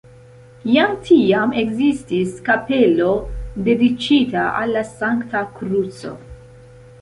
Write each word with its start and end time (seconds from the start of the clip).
Jam 0.75 0.93
tiam 1.09 1.51
ekzistis 1.63 2.31
kapelo 2.47 3.11
dediĉita 3.69 4.47
al 4.63 4.75
la 4.79 4.85
Sankta 4.95 5.45
Kruco. 5.61 6.17